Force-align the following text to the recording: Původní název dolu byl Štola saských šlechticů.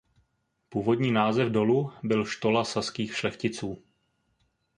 Původní 0.69 1.11
název 1.11 1.49
dolu 1.49 1.91
byl 2.03 2.25
Štola 2.25 2.63
saských 2.65 3.17
šlechticů. 3.17 3.83